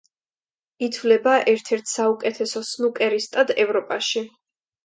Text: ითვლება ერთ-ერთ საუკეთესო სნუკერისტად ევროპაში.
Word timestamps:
ითვლება 0.87 1.35
ერთ-ერთ 1.51 1.91
საუკეთესო 1.93 2.65
სნუკერისტად 2.71 3.55
ევროპაში. 3.67 4.29